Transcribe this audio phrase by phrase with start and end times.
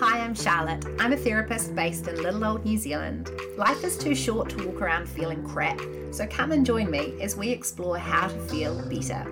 [0.00, 0.82] Hi, I'm Charlotte.
[0.98, 3.30] I'm a therapist based in little old New Zealand.
[3.58, 5.78] Life is too short to walk around feeling crap,
[6.10, 9.28] so come and join me as we explore how to feel better.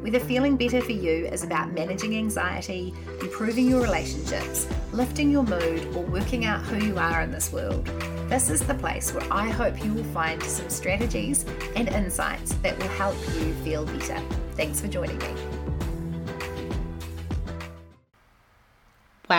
[0.00, 5.92] Whether feeling better for you is about managing anxiety, improving your relationships, lifting your mood,
[5.96, 7.84] or working out who you are in this world,
[8.28, 11.44] this is the place where I hope you will find some strategies
[11.74, 14.22] and insights that will help you feel better.
[14.52, 15.61] Thanks for joining me.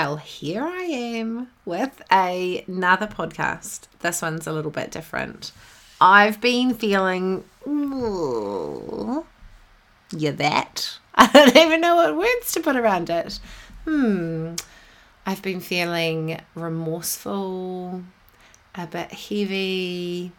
[0.04, 3.88] Well, here I am with a, another podcast.
[4.02, 5.53] This one's a little bit different.
[6.02, 7.45] I've been feeling.
[7.66, 9.25] Ooh,
[10.11, 10.97] yeah, that.
[11.16, 13.39] I don't even know what words to put around it.
[13.85, 14.55] Hmm.
[15.25, 18.03] I've been feeling remorseful,
[18.75, 20.33] a bit heavy,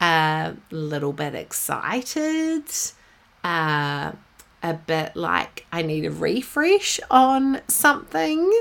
[0.00, 2.62] a little bit excited,
[3.42, 4.12] uh,
[4.62, 8.52] a bit like I need a refresh on something.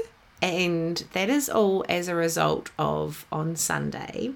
[0.41, 4.31] And that is all as a result of on Sunday,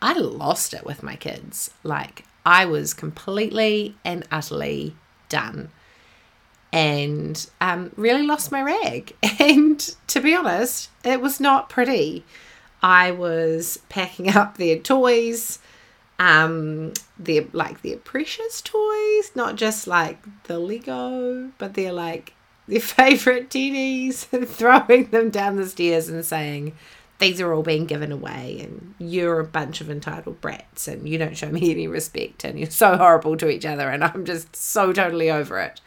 [0.00, 1.70] I lost it with my kids.
[1.82, 4.96] Like, I was completely and utterly
[5.28, 5.70] done
[6.74, 9.14] and um, really lost my rag.
[9.38, 9.78] And
[10.08, 12.24] to be honest, it was not pretty.
[12.82, 15.58] I was packing up their toys,
[16.18, 22.34] um, their like their precious toys, not just like the Lego, but they're like
[22.68, 26.74] their favorite teddies, and throwing them down the stairs and saying,
[27.18, 31.16] these are all being given away and you're a bunch of entitled brats and you
[31.16, 34.56] don't show me any respect and you're so horrible to each other and I'm just
[34.56, 35.80] so totally over it.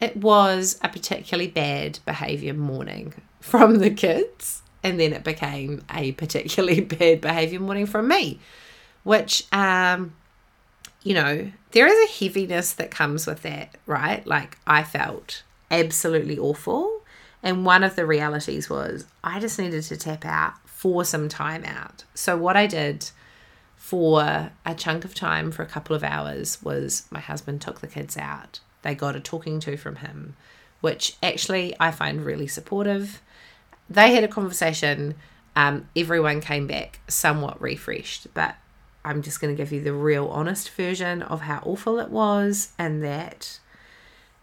[0.00, 6.12] It was a particularly bad behavior morning from the kids and then it became a
[6.12, 8.38] particularly bad behavior morning from me
[9.02, 10.14] which um
[11.02, 16.38] you know there is a heaviness that comes with that right like I felt absolutely
[16.38, 17.00] awful
[17.42, 21.64] and one of the realities was I just needed to tap out for some time
[21.64, 22.04] out.
[22.14, 23.10] So, what I did
[23.76, 27.86] for a chunk of time for a couple of hours was my husband took the
[27.86, 28.60] kids out.
[28.82, 30.36] They got a talking to from him,
[30.80, 33.20] which actually I find really supportive.
[33.88, 35.16] They had a conversation.
[35.56, 38.56] Um, everyone came back somewhat refreshed, but
[39.04, 42.72] I'm just going to give you the real honest version of how awful it was,
[42.78, 43.60] and that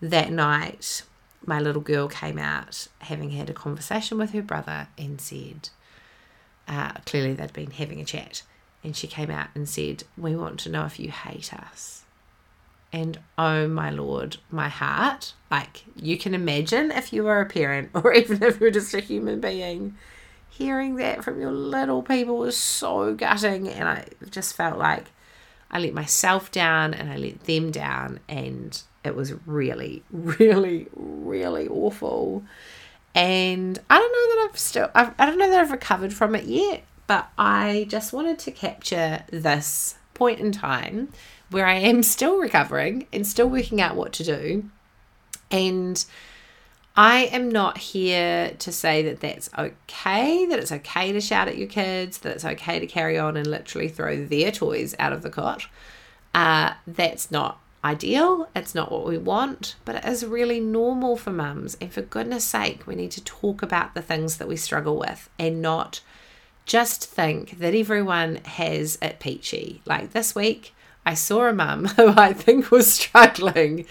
[0.01, 1.03] that night
[1.45, 5.69] my little girl came out having had a conversation with her brother and said,
[6.67, 8.43] uh, clearly they'd been having a chat,
[8.83, 12.03] and she came out and said, We want to know if you hate us.
[12.91, 17.91] And oh my lord, my heart, like you can imagine if you were a parent
[17.93, 19.95] or even if you're just a human being,
[20.49, 23.67] hearing that from your little people was so gutting.
[23.67, 25.05] And I just felt like
[25.69, 28.19] I let myself down and I let them down.
[28.27, 32.43] And it was really, really, really awful.
[33.13, 36.35] And I don't know that I've still, I've, I don't know that I've recovered from
[36.35, 41.11] it yet, but I just wanted to capture this point in time
[41.49, 44.69] where I am still recovering and still working out what to do.
[45.49, 46.03] And
[46.99, 51.55] I am not here to say that that's okay, that it's okay to shout at
[51.55, 55.21] your kids, that it's okay to carry on and literally throw their toys out of
[55.21, 55.67] the cot.
[56.33, 61.31] Uh, that's not ideal, it's not what we want, but it is really normal for
[61.31, 61.77] mums.
[61.79, 65.29] And for goodness sake, we need to talk about the things that we struggle with
[65.37, 66.01] and not
[66.65, 69.83] just think that everyone has it peachy.
[69.85, 70.73] Like this week,
[71.05, 73.85] I saw a mum who I think was struggling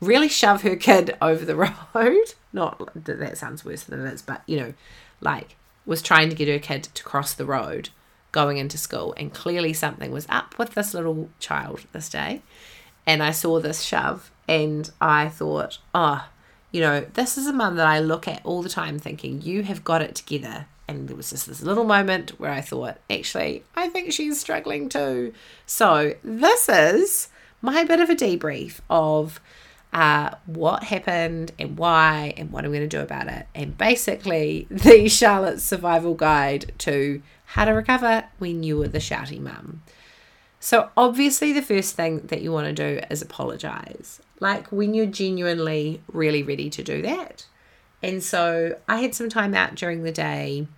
[0.00, 1.56] really shove her kid over the
[1.94, 2.34] road.
[2.52, 4.74] Not that that sounds worse than it is, but you know,
[5.20, 5.56] like
[5.86, 7.90] was trying to get her kid to cross the road
[8.32, 12.42] going into school, and clearly something was up with this little child this day
[13.06, 16.28] and I saw this shove and I thought, oh,
[16.70, 19.62] you know, this is a mum that I look at all the time thinking, you
[19.64, 20.66] have got it together.
[20.86, 24.88] And there was just this little moment where I thought, actually, I think she's struggling
[24.88, 25.32] too.
[25.66, 27.28] So this is
[27.62, 29.40] my bit of a debrief of
[29.92, 33.46] uh, what happened and why and what I'm going to do about it.
[33.54, 39.40] And basically, the Charlotte's survival guide to how to recover when you were the shouty
[39.40, 39.82] mum.
[40.60, 45.06] So, obviously, the first thing that you want to do is apologize, like when you're
[45.06, 47.46] genuinely really ready to do that.
[48.02, 50.68] And so, I had some time out during the day.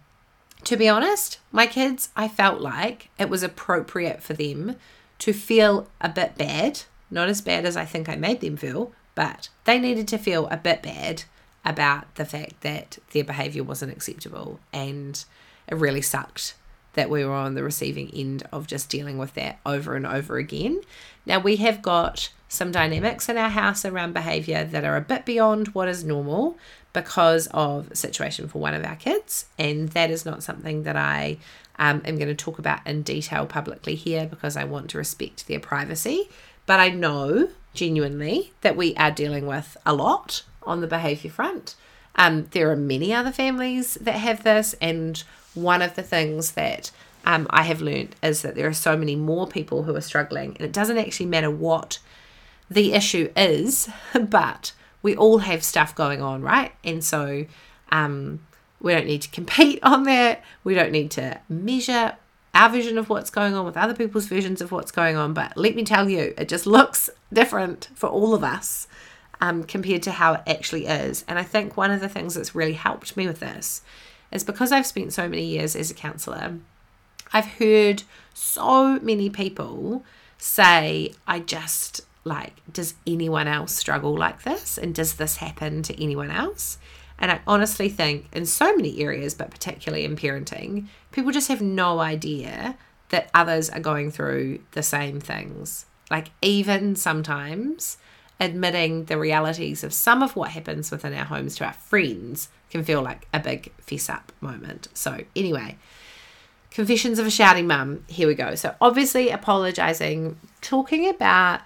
[0.64, 4.76] To be honest, my kids, I felt like it was appropriate for them
[5.18, 8.92] to feel a bit bad, not as bad as I think I made them feel,
[9.14, 11.24] but they needed to feel a bit bad
[11.64, 15.24] about the fact that their behavior wasn't acceptable and
[15.68, 16.54] it really sucked
[16.94, 20.36] that we were on the receiving end of just dealing with that over and over
[20.36, 20.80] again.
[21.24, 25.24] Now, we have got some dynamics in our house around behavior that are a bit
[25.24, 26.58] beyond what is normal,
[26.92, 29.46] because of a situation for one of our kids.
[29.58, 31.38] And that is not something that I
[31.78, 35.46] um, am going to talk about in detail publicly here because I want to respect
[35.48, 36.28] their privacy.
[36.66, 41.74] But I know genuinely that we are dealing with a lot on the behavior front.
[42.14, 45.22] Um, there are many other families that have this, and
[45.54, 46.90] one of the things that
[47.24, 50.50] um, I have learned is that there are so many more people who are struggling,
[50.56, 51.98] and it doesn't actually matter what
[52.70, 53.88] the issue is,
[54.20, 54.72] but
[55.02, 56.72] we all have stuff going on, right?
[56.84, 57.46] And so
[57.90, 58.40] um,
[58.80, 60.42] we don't need to compete on that.
[60.64, 62.16] We don't need to measure
[62.54, 65.32] our vision of what's going on with other people's visions of what's going on.
[65.32, 68.86] But let me tell you, it just looks different for all of us
[69.40, 71.24] um, compared to how it actually is.
[71.26, 73.82] And I think one of the things that's really helped me with this
[74.30, 76.58] is because I've spent so many years as a counselor,
[77.32, 78.02] I've heard
[78.34, 80.04] so many people
[80.38, 84.78] say, I just like, does anyone else struggle like this?
[84.78, 86.78] And does this happen to anyone else?
[87.18, 91.62] And I honestly think in so many areas, but particularly in parenting, people just have
[91.62, 92.76] no idea
[93.10, 95.86] that others are going through the same things.
[96.10, 97.98] Like, even sometimes
[98.40, 102.82] admitting the realities of some of what happens within our homes to our friends can
[102.82, 104.88] feel like a big fess up moment.
[104.94, 105.76] So, anyway,
[106.70, 108.04] confessions of a shouting mum.
[108.08, 108.54] Here we go.
[108.54, 111.60] So, obviously, apologizing, talking about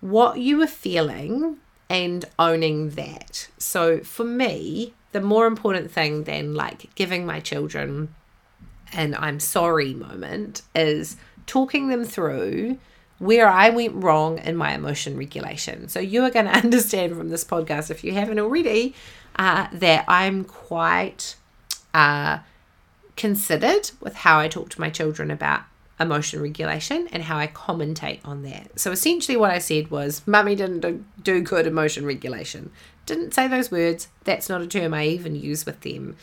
[0.00, 1.58] what you were feeling
[1.92, 3.48] and owning that.
[3.58, 8.14] So for me, the more important thing than like giving my children
[8.94, 12.78] an I'm sorry moment is talking them through
[13.18, 15.88] where I went wrong in my emotion regulation.
[15.88, 18.94] So you are going to understand from this podcast, if you haven't already,
[19.36, 21.36] uh, that I'm quite
[21.92, 22.38] uh,
[23.16, 25.64] considered with how I talk to my children about
[26.02, 28.78] emotion regulation and how I commentate on that.
[28.78, 32.70] So essentially, what I said was, Mummy didn't do good emotion regulation.
[33.06, 34.08] Didn't say those words.
[34.24, 36.16] That's not a term I even use with them.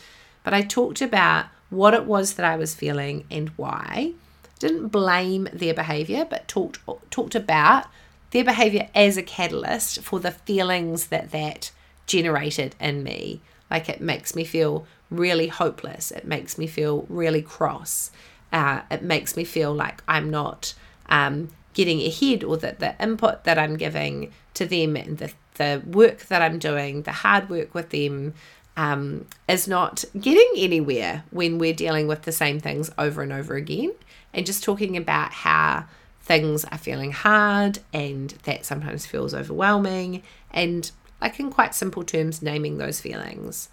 [0.44, 4.12] But I talked about what it was that I was feeling and why.
[4.58, 6.78] Didn't blame their behavior, but talked
[7.10, 7.86] talked about
[8.30, 11.70] their behavior as a catalyst for the feelings that that
[12.06, 13.40] generated in me.
[13.70, 16.10] Like it makes me feel really hopeless.
[16.10, 18.10] It makes me feel really cross
[18.52, 20.74] uh, it makes me feel like I'm not
[21.08, 25.82] um, getting ahead or that the input that I'm giving to them and the, the
[25.86, 28.34] work that I'm doing, the hard work with them,
[28.76, 33.54] um, is not getting anywhere when we're dealing with the same things over and over
[33.54, 33.92] again.
[34.32, 35.84] And just talking about how
[36.22, 42.40] things are feeling hard and that sometimes feels overwhelming, and like in quite simple terms,
[42.40, 43.68] naming those feelings.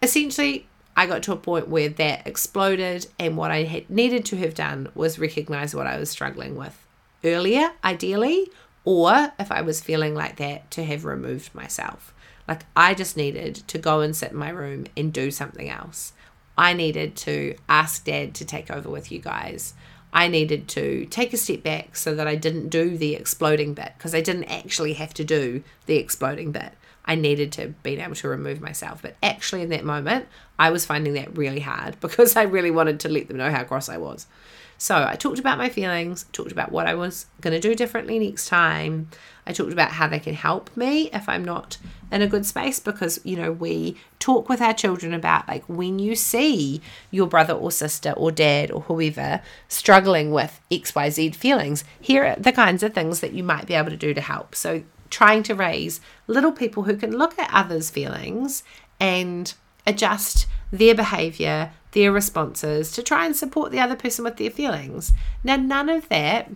[0.00, 4.36] Essentially, I got to a point where that exploded, and what I had needed to
[4.36, 6.86] have done was recognize what I was struggling with
[7.24, 8.50] earlier, ideally,
[8.84, 12.14] or if I was feeling like that, to have removed myself.
[12.46, 16.12] Like I just needed to go and sit in my room and do something else.
[16.56, 19.74] I needed to ask dad to take over with you guys.
[20.12, 23.94] I needed to take a step back so that I didn't do the exploding bit
[23.98, 26.72] because I didn't actually have to do the exploding bit.
[27.04, 29.02] I needed to be able to remove myself.
[29.02, 30.26] But actually, in that moment,
[30.58, 33.64] I was finding that really hard because I really wanted to let them know how
[33.64, 34.26] cross I was.
[34.76, 38.18] So I talked about my feelings, talked about what I was going to do differently
[38.18, 39.08] next time.
[39.46, 41.78] I talked about how they can help me if I'm not
[42.10, 45.98] in a good space because, you know, we talk with our children about like when
[45.98, 46.80] you see
[47.10, 52.52] your brother or sister or dad or whoever struggling with XYZ feelings, here are the
[52.52, 54.54] kinds of things that you might be able to do to help.
[54.54, 58.64] So trying to raise little people who can look at others' feelings
[58.98, 59.54] and
[59.86, 65.12] adjust their behavior, their responses to try and support the other person with their feelings.
[65.42, 66.50] Now, none of that,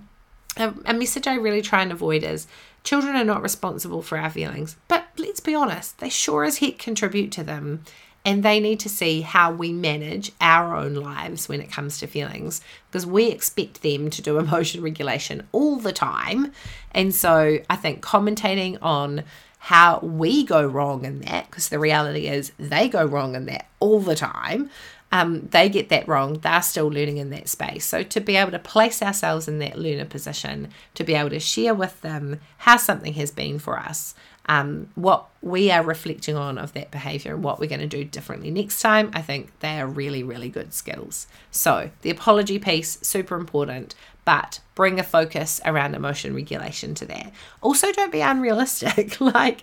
[0.56, 2.46] a, a message I really try and avoid is
[2.84, 6.78] children are not responsible for our feelings, but let's be honest, they sure as heck
[6.78, 7.84] contribute to them
[8.24, 12.06] and they need to see how we manage our own lives when it comes to
[12.06, 16.52] feelings because we expect them to do emotion regulation all the time.
[16.92, 19.24] And so I think commentating on
[19.68, 23.66] how we go wrong in that, because the reality is they go wrong in that
[23.80, 24.70] all the time.
[25.12, 26.38] Um, they get that wrong.
[26.38, 27.84] They're still learning in that space.
[27.84, 31.38] So, to be able to place ourselves in that learner position, to be able to
[31.38, 34.14] share with them how something has been for us,
[34.46, 38.04] um, what we are reflecting on of that behavior and what we're going to do
[38.04, 41.26] differently next time, I think they are really, really good skills.
[41.50, 43.94] So, the apology piece, super important,
[44.28, 47.32] but bring a focus around emotion regulation to that.
[47.62, 49.18] Also, don't be unrealistic.
[49.22, 49.62] like,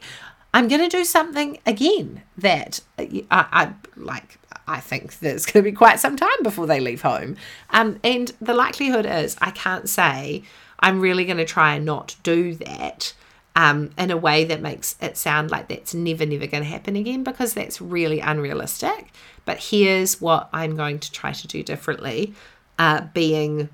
[0.55, 4.39] I'm going to do something again that I, I like.
[4.67, 7.37] I think there's going to be quite some time before they leave home.
[7.69, 10.41] Um, and the likelihood is I can't say
[10.79, 13.13] I'm really going to try and not do that
[13.55, 16.95] um, in a way that makes it sound like that's never, never going to happen
[16.95, 19.13] again because that's really unrealistic.
[19.45, 22.33] But here's what I'm going to try to do differently.
[22.79, 23.69] Uh, being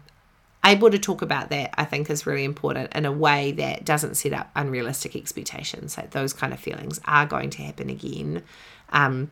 [0.63, 4.15] able to talk about that, I think, is really important in a way that doesn't
[4.15, 5.97] set up unrealistic expectations.
[5.97, 8.43] Like those kind of feelings are going to happen again.
[8.89, 9.31] Um,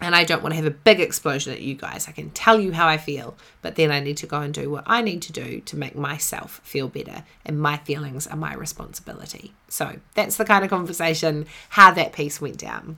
[0.00, 2.08] and I don't want to have a big explosion at you guys.
[2.08, 4.70] I can tell you how I feel, but then I need to go and do
[4.70, 7.24] what I need to do to make myself feel better.
[7.44, 9.52] And my feelings are my responsibility.
[9.68, 12.96] So that's the kind of conversation, how that piece went down.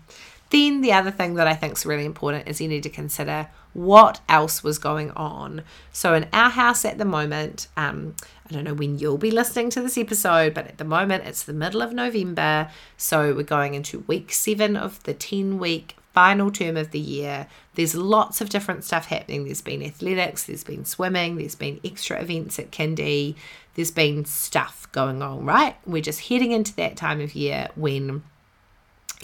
[0.51, 3.49] Then the other thing that I think is really important is you need to consider
[3.75, 5.63] what else was going on.
[5.93, 8.15] So in our house at the moment, um,
[8.49, 11.45] I don't know when you'll be listening to this episode, but at the moment it's
[11.45, 12.71] the middle of November.
[12.97, 17.47] So we're going into week seven of the 10 week final term of the year.
[17.75, 19.45] There's lots of different stuff happening.
[19.45, 23.35] There's been athletics, there's been swimming, there's been extra events at kindy,
[23.75, 25.77] there's been stuff going on, right?
[25.87, 28.23] We're just heading into that time of year when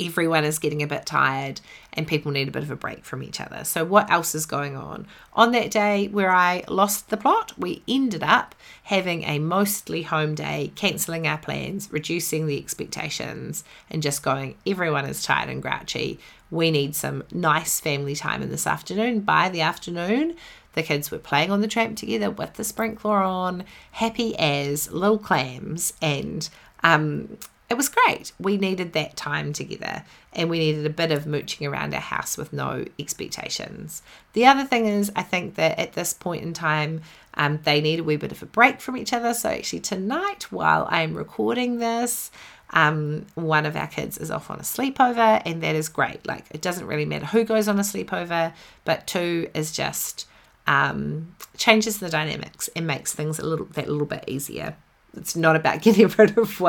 [0.00, 1.61] everyone is getting a bit tired
[1.93, 3.64] and people need a bit of a break from each other.
[3.64, 5.07] So, what else is going on?
[5.33, 10.35] On that day where I lost the plot, we ended up having a mostly home
[10.35, 16.19] day, cancelling our plans, reducing the expectations, and just going, everyone is tired and grouchy.
[16.50, 19.21] We need some nice family time in this afternoon.
[19.21, 20.37] By the afternoon,
[20.75, 25.19] the kids were playing on the tramp together with the sprinkler on, happy as little
[25.19, 26.49] clams, and
[26.83, 27.37] um,
[27.71, 28.33] it was great.
[28.39, 32.39] We needed that time together and we needed a bit of mooching around our house
[32.39, 34.03] with no expectations.
[34.33, 37.03] The other thing is, I think that at this point in time,
[37.35, 39.35] um, they need a wee bit of a break from each other.
[39.35, 42.31] So, actually, tonight, while I'm recording this,
[42.71, 46.27] um, one of our kids is off on a sleepover, and that is great.
[46.27, 48.53] Like, it doesn't really matter who goes on a sleepover,
[48.85, 50.27] but two is just
[50.67, 54.77] um, changes the dynamics and makes things a little that little bit easier
[55.19, 56.63] it's not about getting rid of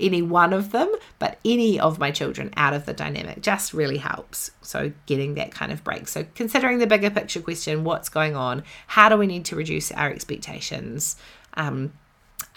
[0.00, 3.98] any one of them, but any of my children out of the dynamic just really
[3.98, 4.50] helps.
[4.62, 6.08] So, getting that kind of break.
[6.08, 8.62] So, considering the bigger picture question what's going on?
[8.86, 11.16] How do we need to reduce our expectations?
[11.54, 11.92] Um,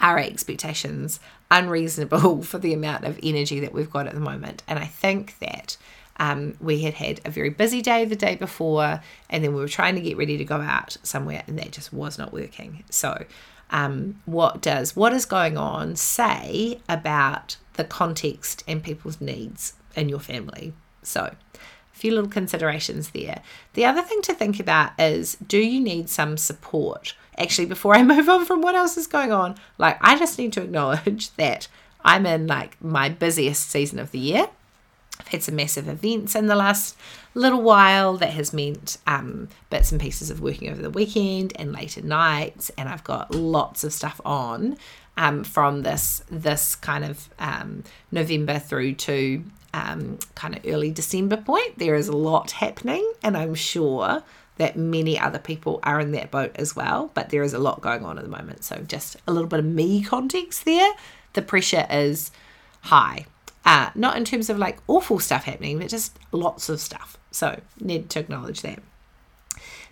[0.00, 4.62] our expectations unreasonable for the amount of energy that we've got at the moment.
[4.66, 5.76] And I think that
[6.18, 9.68] um, we had had a very busy day the day before, and then we were
[9.68, 12.84] trying to get ready to go out somewhere, and that just was not working.
[12.90, 13.24] So,
[13.70, 20.08] um, what does what is going on say about the context and people's needs in
[20.08, 20.72] your family.
[21.02, 23.42] So, a few little considerations there.
[23.74, 27.14] The other thing to think about is do you need some support?
[27.38, 30.52] Actually, before I move on from what else is going on, like I just need
[30.54, 31.68] to acknowledge that
[32.04, 34.48] I'm in like my busiest season of the year.
[35.18, 36.96] I've had some massive events in the last
[37.34, 41.72] little while that has meant um, bits and pieces of working over the weekend and
[41.72, 44.76] later nights, and I've got lots of stuff on
[45.16, 51.36] um, from this this kind of um, November through to um, kind of early December
[51.36, 51.78] point.
[51.78, 54.22] There is a lot happening, and I'm sure
[54.56, 57.10] that many other people are in that boat as well.
[57.14, 59.60] But there is a lot going on at the moment, so just a little bit
[59.60, 60.92] of me context there.
[61.32, 62.30] The pressure is
[62.82, 63.26] high
[63.64, 67.18] uh, not in terms of like awful stuff happening, but just lots of stuff.
[67.30, 68.80] So, need to acknowledge that.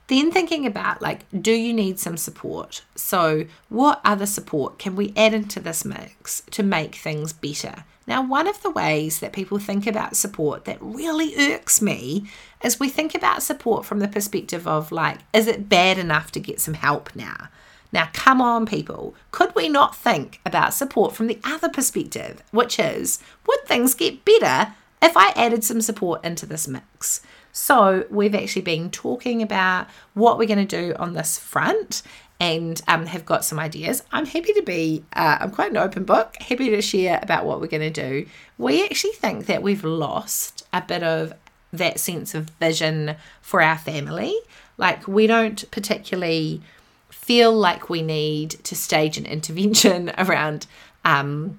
[0.09, 2.83] Then thinking about like, do you need some support?
[2.97, 7.85] So, what other support can we add into this mix to make things better?
[8.07, 12.25] Now, one of the ways that people think about support that really irks me
[12.65, 16.41] is we think about support from the perspective of like, is it bad enough to
[16.41, 17.51] get some help now?
[17.93, 19.15] Now, come on, people.
[19.31, 24.25] Could we not think about support from the other perspective, which is would things get
[24.25, 27.21] better if I added some support into this mix?
[27.53, 32.03] So, we've actually been talking about what we're going to do on this front
[32.41, 34.03] and um, have got some ideas.
[34.13, 37.61] I'm happy to be, uh, I'm quite an open book, happy to share about what
[37.61, 38.29] we're going to do.
[38.59, 41.33] We actually think that we've lost a bit of
[41.73, 44.35] that sense of vision for our family.
[44.77, 46.63] Like, we don't particularly
[47.11, 50.67] feel like we need to stage an intervention around
[51.05, 51.59] um,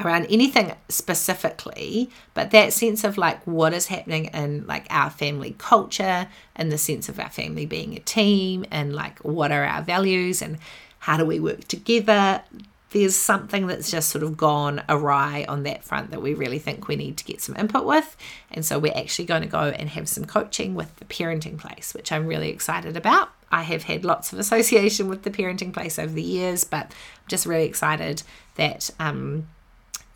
[0.00, 5.54] around anything specifically, but that sense of like what is happening in like our family
[5.58, 9.82] culture and the sense of our family being a team and like what are our
[9.82, 10.58] values and
[11.00, 12.42] how do we work together.
[12.90, 16.88] There's something that's just sort of gone awry on that front that we really think
[16.88, 18.16] we need to get some input with.
[18.50, 21.94] And so we're actually going to go and have some coaching with the parenting place,
[21.94, 23.30] which I'm really excited about.
[23.52, 27.28] I have had lots of association with the parenting place over the years, but I'm
[27.28, 28.24] just really excited
[28.56, 29.46] that um,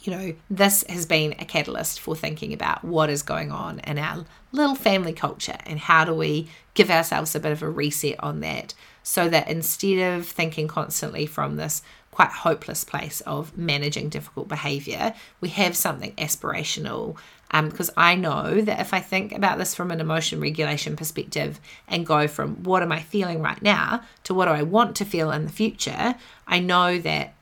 [0.04, 3.98] you know this has been a catalyst for thinking about what is going on in
[3.98, 8.18] our little family culture and how do we give ourselves a bit of a reset
[8.20, 11.82] on that so that instead of thinking constantly from this
[12.14, 15.12] quite hopeless place of managing difficult behavior.
[15.40, 17.16] We have something aspirational.
[17.50, 21.60] Um, because I know that if I think about this from an emotion regulation perspective
[21.88, 25.04] and go from what am I feeling right now to what do I want to
[25.04, 26.14] feel in the future,
[26.46, 27.34] I know that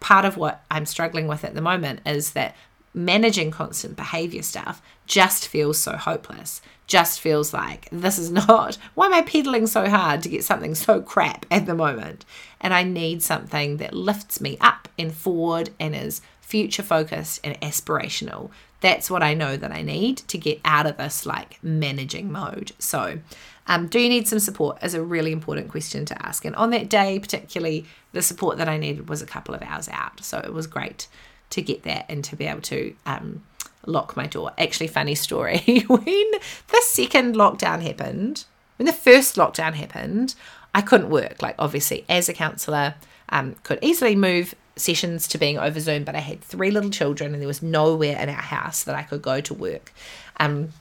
[0.00, 2.56] part of what I'm struggling with at the moment is that
[2.92, 6.60] managing constant behavior stuff just feels so hopeless.
[6.86, 10.74] Just feels like this is not, why am I pedaling so hard to get something
[10.74, 12.24] so crap at the moment?
[12.60, 17.58] And I need something that lifts me up and forward and is future focused and
[17.60, 18.50] aspirational.
[18.80, 22.72] That's what I know that I need to get out of this like managing mode.
[22.78, 23.20] So,
[23.66, 24.82] um, do you need some support?
[24.82, 26.44] Is a really important question to ask.
[26.44, 29.88] And on that day, particularly, the support that I needed was a couple of hours
[29.88, 30.24] out.
[30.24, 31.06] So it was great
[31.50, 33.44] to get that and to be able to um,
[33.86, 34.50] lock my door.
[34.58, 35.84] Actually, funny story.
[35.86, 38.44] when the second lockdown happened,
[38.76, 40.34] when the first lockdown happened,
[40.74, 41.42] I couldn't work.
[41.42, 42.94] Like, obviously, as a counsellor,
[43.28, 47.32] um, could easily move sessions to being over Zoom, but I had three little children
[47.32, 49.92] and there was nowhere in our house that I could go to work.
[50.38, 50.72] Um,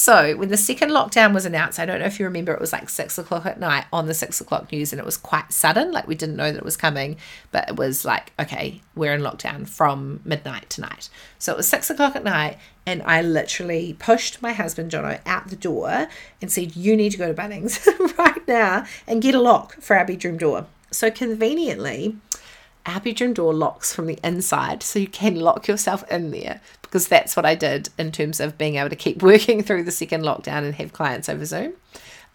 [0.00, 2.72] so when the second lockdown was announced, I don't know if you remember, it was
[2.72, 5.92] like six o'clock at night on the six o'clock news, and it was quite sudden.
[5.92, 7.18] Like we didn't know that it was coming,
[7.52, 11.10] but it was like, okay, we're in lockdown from midnight tonight.
[11.38, 15.48] So it was six o'clock at night, and I literally pushed my husband Jono out
[15.48, 16.08] the door
[16.40, 17.86] and said, "You need to go to Bunnings
[18.18, 22.16] right now and get a lock for our bedroom door." So conveniently,
[22.86, 27.08] our bedroom door locks from the inside, so you can lock yourself in there because
[27.08, 30.22] that's what I did in terms of being able to keep working through the second
[30.22, 31.74] lockdown and have clients over Zoom.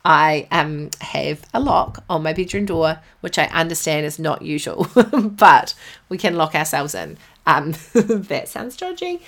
[0.05, 4.87] I um, have a lock on my bedroom door, which I understand is not usual,
[4.95, 5.73] but
[6.09, 7.17] we can lock ourselves in.
[7.47, 9.21] Um, that sounds dodgy.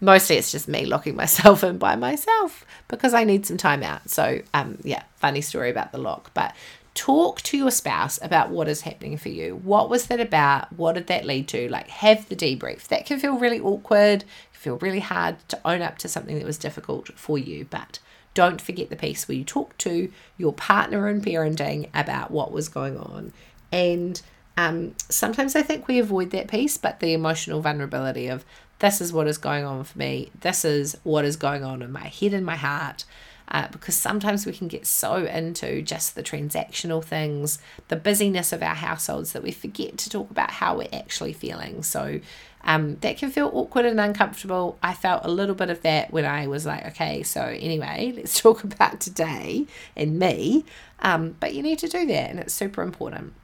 [0.00, 4.10] Mostly it's just me locking myself in by myself because I need some time out.
[4.10, 6.32] So, um, yeah, funny story about the lock.
[6.34, 6.54] But
[6.96, 9.56] talk to your spouse about what is happening for you.
[9.56, 10.72] What was that about?
[10.72, 11.68] What did that lead to?
[11.68, 12.88] Like, have the debrief.
[12.88, 16.58] That can feel really awkward, feel really hard to own up to something that was
[16.58, 18.00] difficult for you, but
[18.34, 22.68] don't forget the piece where you talk to your partner in parenting about what was
[22.68, 23.32] going on.
[23.70, 24.20] And
[24.56, 28.44] um, sometimes I think we avoid that piece, but the emotional vulnerability of
[28.78, 31.92] this is what is going on for me, this is what is going on in
[31.92, 33.04] my head and my heart
[33.48, 38.62] uh, because sometimes we can get so into just the transactional things, the busyness of
[38.62, 41.82] our households that we forget to talk about how we're actually feeling.
[41.82, 42.20] So
[42.64, 44.78] um, that can feel awkward and uncomfortable.
[44.82, 48.40] I felt a little bit of that when I was like, okay, so anyway, let's
[48.40, 50.64] talk about today and me.
[50.98, 53.34] Um, but you need to do that, and it's super important.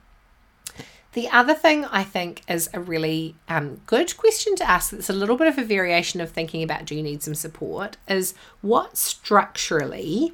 [1.13, 5.13] The other thing I think is a really um, good question to ask that's a
[5.13, 8.97] little bit of a variation of thinking about do you need some support is what
[8.97, 10.33] structurally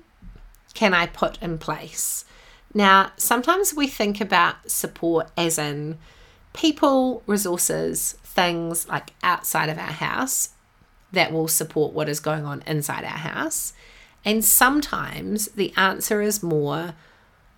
[0.74, 2.24] can I put in place?
[2.74, 5.98] Now, sometimes we think about support as in
[6.54, 10.50] people, resources, things like outside of our house
[11.12, 13.74] that will support what is going on inside our house.
[14.24, 16.94] And sometimes the answer is more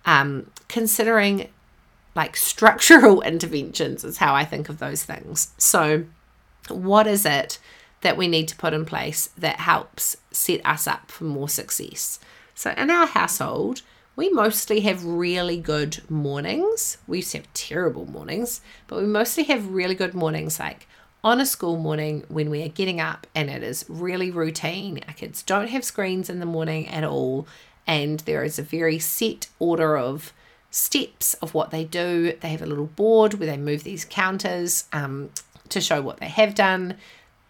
[0.06, 1.48] um, considering
[2.14, 5.52] like structural interventions is how I think of those things.
[5.58, 6.04] So,
[6.68, 7.58] what is it
[8.02, 12.18] that we need to put in place that helps set us up for more success?
[12.54, 13.82] So, in our household,
[14.14, 16.98] we mostly have really good mornings.
[17.06, 20.86] We used to have terrible mornings, but we mostly have really good mornings like
[21.24, 25.00] on a school morning when we are getting up and it is really routine.
[25.06, 27.46] Our kids don't have screens in the morning at all,
[27.86, 30.32] and there is a very set order of
[30.72, 32.32] steps of what they do.
[32.40, 35.30] They have a little board where they move these counters um,
[35.68, 36.96] to show what they have done.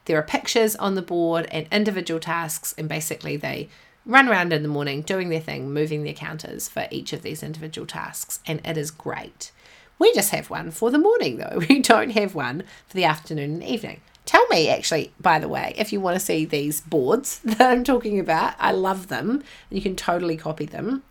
[0.05, 3.69] There are pictures on the board and individual tasks, and basically they
[4.05, 7.43] run around in the morning doing their thing, moving their counters for each of these
[7.43, 9.53] individual tasks, and it is great.
[10.01, 13.55] We just have one for the morning though, we don't have one for the afternoon
[13.55, 14.01] and evening.
[14.25, 17.85] Tell me, actually, by the way, if you want to see these boards that I'm
[17.85, 18.55] talking about.
[18.59, 19.45] I love them.
[19.71, 21.03] You can totally copy them.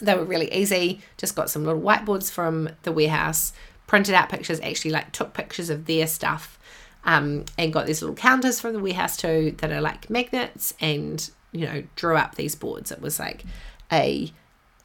[0.00, 1.00] They were really easy.
[1.16, 3.52] Just got some little whiteboards from the warehouse,
[3.86, 6.58] printed out pictures, actually like took pictures of their stuff,
[7.04, 11.30] um, and got these little counters from the warehouse too that are like magnets, and
[11.52, 12.90] you know drew up these boards.
[12.90, 13.44] It was like
[13.92, 14.32] a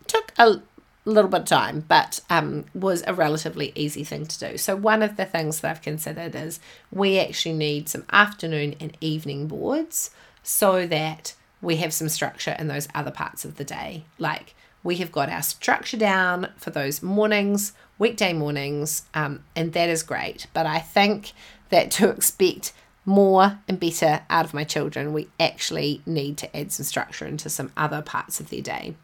[0.07, 0.61] took a
[1.05, 4.57] little bit of time, but um, was a relatively easy thing to do.
[4.57, 6.59] So one of the things that I've considered is
[6.91, 10.11] we actually need some afternoon and evening boards
[10.43, 14.97] so that we have some structure in those other parts of the day, like we
[14.97, 20.47] have got our structure down for those mornings, weekday mornings, um, and that is great.
[20.53, 21.33] But I think
[21.69, 22.73] that to expect
[23.05, 27.49] more and better out of my children, we actually need to add some structure into
[27.49, 28.95] some other parts of their day.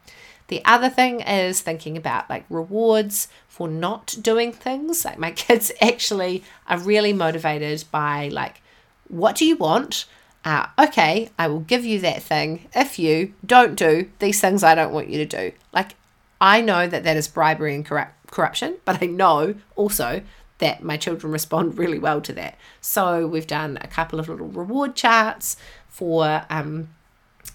[0.48, 5.04] The other thing is thinking about like rewards for not doing things.
[5.04, 8.62] Like my kids actually are really motivated by like,
[9.08, 10.06] what do you want?
[10.46, 14.76] Uh, okay, I will give you that thing if you don't do these things I
[14.76, 15.50] don't want you to do.
[15.72, 15.96] Like,
[16.40, 20.22] I know that that is bribery and corrupt, corruption, but I know also
[20.58, 22.56] that my children respond really well to that.
[22.80, 25.56] So we've done a couple of little reward charts
[25.88, 26.90] for um,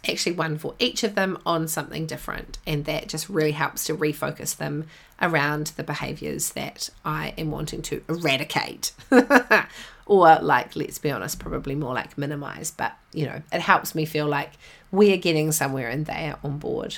[0.05, 3.95] actually one for each of them on something different, and that just really helps to
[3.95, 4.85] refocus them
[5.21, 8.91] around the behaviors that I am wanting to eradicate.
[10.11, 14.03] or like let's be honest probably more like minimize but you know it helps me
[14.03, 14.51] feel like
[14.91, 16.97] we're getting somewhere and they are on board.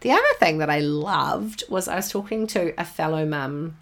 [0.00, 3.76] The other thing that i loved was i was talking to a fellow mum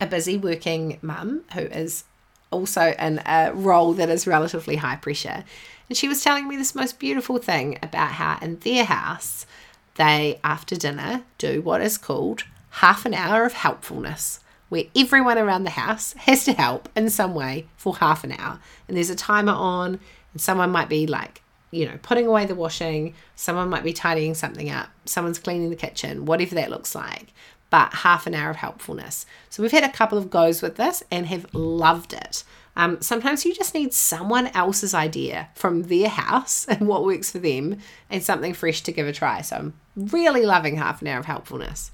[0.00, 2.04] a busy working mum who is
[2.50, 5.42] also in a role that is relatively high pressure.
[5.88, 9.46] And she was telling me this most beautiful thing about how in their house
[9.94, 15.64] they after dinner do what is called half an hour of helpfulness where everyone around
[15.64, 18.58] the house has to help in some way for half an hour.
[18.88, 20.00] And there's a timer on,
[20.32, 24.34] and someone might be like, you know, putting away the washing, someone might be tidying
[24.34, 27.32] something up, someone's cleaning the kitchen, whatever that looks like.
[27.68, 29.26] But half an hour of helpfulness.
[29.50, 32.44] So we've had a couple of goes with this and have loved it.
[32.76, 37.38] Um, sometimes you just need someone else's idea from their house and what works for
[37.38, 37.78] them
[38.10, 39.40] and something fresh to give a try.
[39.40, 41.90] So I'm really loving half an hour of helpfulness.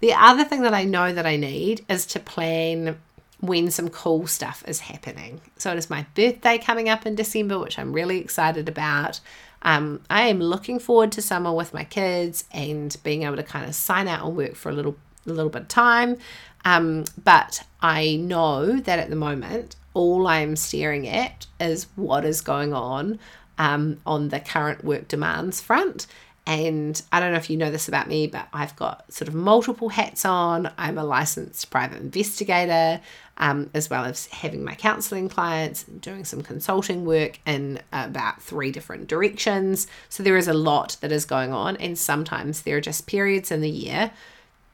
[0.00, 2.98] The other thing that I know that I need is to plan
[3.40, 5.40] when some cool stuff is happening.
[5.58, 9.20] So it is my birthday coming up in December, which I'm really excited about.
[9.62, 13.66] Um, I am looking forward to summer with my kids and being able to kind
[13.66, 16.18] of sign out and work for a little a little bit of time.
[16.66, 22.40] Um, but I know that at the moment, all I'm staring at is what is
[22.40, 23.18] going on
[23.58, 26.06] um, on the current work demands front.
[26.46, 29.34] And I don't know if you know this about me, but I've got sort of
[29.34, 30.70] multiple hats on.
[30.76, 33.00] I'm a licensed private investigator,
[33.38, 38.70] um, as well as having my counseling clients, doing some consulting work in about three
[38.70, 39.86] different directions.
[40.10, 43.50] So there is a lot that is going on, and sometimes there are just periods
[43.50, 44.10] in the year.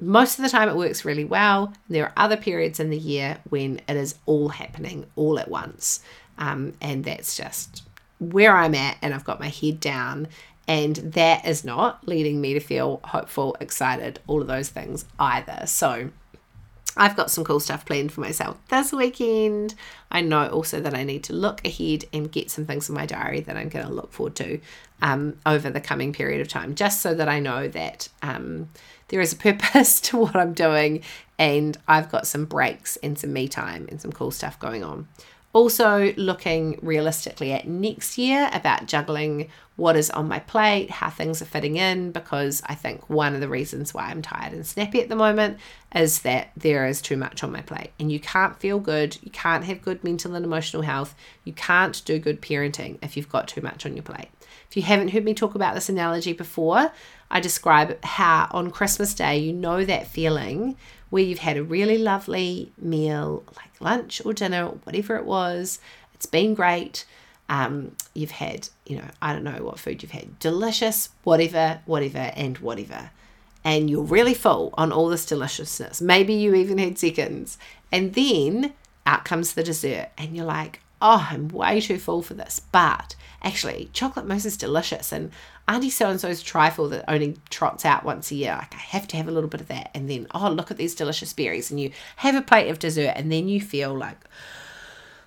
[0.01, 1.73] Most of the time, it works really well.
[1.89, 6.01] There are other periods in the year when it is all happening all at once.
[6.37, 7.85] Um, and that's just
[8.19, 10.27] where I'm at, and I've got my head down
[10.71, 15.67] and that is not leading me to feel hopeful, excited, all of those things either.
[15.67, 16.11] So
[16.97, 19.75] I've got some cool stuff planned for myself this weekend.
[20.13, 23.05] I know also that I need to look ahead and get some things in my
[23.05, 24.61] diary that I'm going to look forward to
[25.03, 28.69] um, over the coming period of time, just so that I know that um,
[29.09, 31.03] there is a purpose to what I'm doing
[31.37, 35.09] and I've got some breaks and some me time and some cool stuff going on.
[35.53, 41.43] Also, looking realistically at next year about juggling what is on my plate, how things
[41.43, 45.01] are fitting in, because I think one of the reasons why I'm tired and snappy
[45.01, 45.59] at the moment
[45.93, 47.91] is that there is too much on my plate.
[47.99, 52.01] And you can't feel good, you can't have good mental and emotional health, you can't
[52.05, 54.29] do good parenting if you've got too much on your plate.
[54.69, 56.93] If you haven't heard me talk about this analogy before,
[57.29, 60.77] I describe how on Christmas Day you know that feeling
[61.11, 65.81] where you've had a really lovely meal, like lunch or dinner, whatever it was.
[66.15, 67.05] It's been great.
[67.49, 72.31] Um, you've had, you know, I don't know what food you've had, delicious, whatever, whatever,
[72.37, 73.11] and whatever.
[73.65, 76.01] And you're really full on all this deliciousness.
[76.01, 77.59] Maybe you even had seconds.
[77.91, 78.73] And then
[79.05, 82.61] out comes the dessert, and you're like, oh, I'm way too full for this.
[82.71, 85.13] But actually, chocolate mousse is delicious.
[85.13, 85.33] And
[85.71, 89.07] Auntie so and so's trifle that only trots out once a year, like I have
[89.09, 89.93] to have a little bit of that.
[89.95, 91.71] And then, oh, look at these delicious berries.
[91.71, 94.19] And you have a plate of dessert, and then you feel like,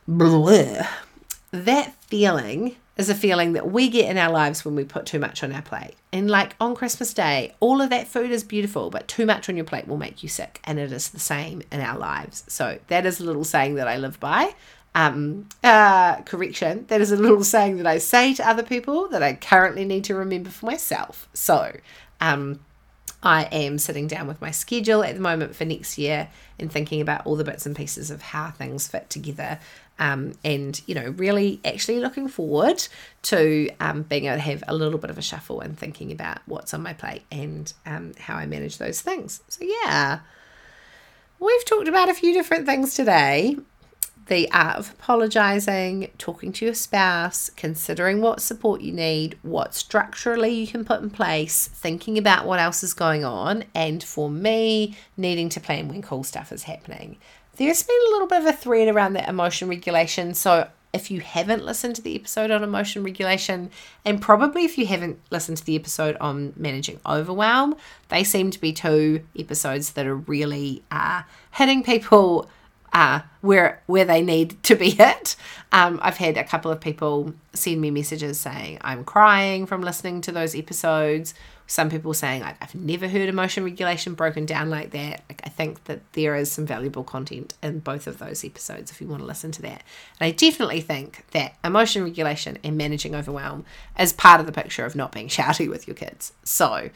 [0.06, 0.86] blah.
[1.52, 5.20] That feeling is a feeling that we get in our lives when we put too
[5.20, 5.96] much on our plate.
[6.12, 9.56] And like on Christmas Day, all of that food is beautiful, but too much on
[9.56, 10.60] your plate will make you sick.
[10.66, 12.44] And it is the same in our lives.
[12.50, 14.56] So that is a little saying that I live by
[14.96, 19.24] um, uh, correction, that is a little saying that I say to other people that
[19.24, 21.28] I currently need to remember for myself.
[21.34, 21.76] So,
[22.22, 22.60] um,
[23.24, 26.30] I am sitting down with my schedule at the moment for next year
[26.60, 29.60] and thinking about all the bits and pieces of how things fit together.
[29.98, 32.86] Um, and, you know, really actually looking forward
[33.24, 36.40] to um, being able to have a little bit of a shuffle and thinking about
[36.48, 39.42] what's on my plate and um, how I manage those things.
[39.48, 40.20] So, yeah,
[41.40, 43.56] we've talked about a few different things today
[44.28, 50.52] the art of apologizing, talking to your spouse, considering what support you need, what structurally
[50.52, 54.96] you can put in place, thinking about what else is going on, and for me,
[55.18, 57.18] needing to plan when cool stuff is happening.
[57.58, 61.22] There's been a little bit of a thread around that emotion regulation, so if you
[61.22, 63.72] haven't listened to the episode on emotion regulation,
[64.06, 67.76] and probably if you haven't listened to the episode on managing overwhelm,
[68.10, 72.48] they seem to be two episodes that are really uh, hitting people
[72.94, 75.36] uh, where where they need to be hit.
[75.72, 80.22] Um, I've had a couple of people send me messages saying I'm crying from listening
[80.22, 81.34] to those episodes.
[81.66, 85.24] Some people saying like I've never heard emotion regulation broken down like that.
[85.28, 89.02] Like, I think that there is some valuable content in both of those episodes if
[89.02, 89.82] you want to listen to that.
[90.20, 93.66] And I definitely think that emotion regulation and managing overwhelm
[94.00, 96.34] is part of the picture of not being shouty with your kids.
[96.44, 96.90] So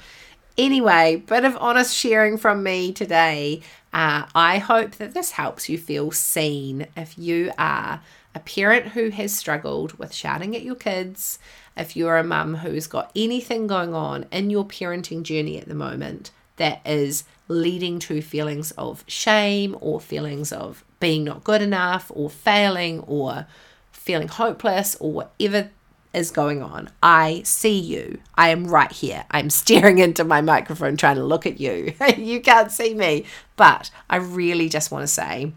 [0.57, 3.61] Anyway, bit of honest sharing from me today.
[3.93, 8.01] Uh, I hope that this helps you feel seen if you are
[8.33, 11.37] a parent who has struggled with shouting at your kids,
[11.75, 15.75] if you're a mum who's got anything going on in your parenting journey at the
[15.75, 22.11] moment that is leading to feelings of shame or feelings of being not good enough
[22.13, 23.45] or failing or
[23.91, 25.69] feeling hopeless or whatever
[26.13, 26.89] is going on.
[27.01, 28.19] I see you.
[28.35, 29.25] I am right here.
[29.31, 31.93] I'm staring into my microphone trying to look at you.
[32.17, 33.25] you can't see me.
[33.55, 35.53] But I really just want to say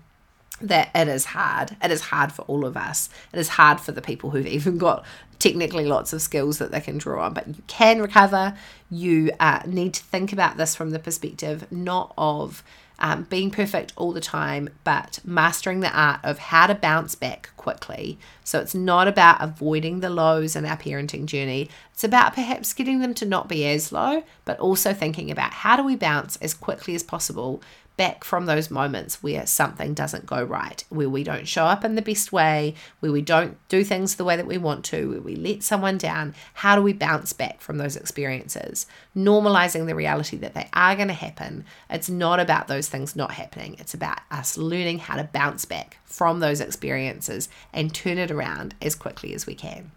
[0.60, 1.76] that it is hard.
[1.82, 3.08] It is hard for all of us.
[3.32, 5.04] It is hard for the people who've even got
[5.38, 8.54] technically lots of skills that they can draw on, but you can recover.
[8.90, 12.62] You uh, need to think about this from the perspective not of
[13.00, 17.50] um, being perfect all the time, but mastering the art of how to bounce back
[17.56, 18.18] quickly.
[18.44, 21.68] So it's not about avoiding the lows in our parenting journey.
[21.92, 25.76] It's about perhaps getting them to not be as low, but also thinking about how
[25.76, 27.62] do we bounce as quickly as possible
[28.00, 31.96] back from those moments where something doesn't go right, where we don't show up in
[31.96, 35.20] the best way, where we don't do things the way that we want to, where
[35.20, 36.34] we let someone down.
[36.54, 38.86] How do we bounce back from those experiences?
[39.14, 41.66] Normalizing the reality that they are going to happen.
[41.90, 45.98] It's not about those things not happening, it's about us learning how to bounce back
[46.06, 49.90] from those experiences and turn it around as quickly as we can.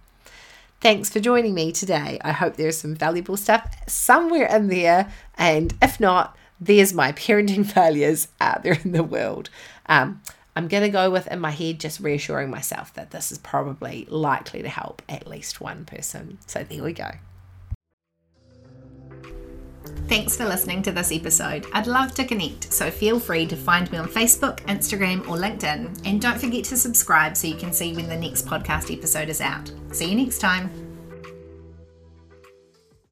[0.81, 2.19] Thanks for joining me today.
[2.21, 5.09] I hope there's some valuable stuff somewhere in there.
[5.37, 9.49] And if not, there's my parenting failures out there in the world.
[9.87, 10.21] Um,
[10.55, 14.05] I'm going to go with in my head just reassuring myself that this is probably
[14.09, 16.37] likely to help at least one person.
[16.45, 17.11] So there we go.
[20.07, 21.65] Thanks for listening to this episode.
[21.73, 26.05] I'd love to connect, so feel free to find me on Facebook, Instagram, or LinkedIn.
[26.05, 29.41] And don't forget to subscribe so you can see when the next podcast episode is
[29.41, 29.71] out.
[29.91, 30.82] See you next time.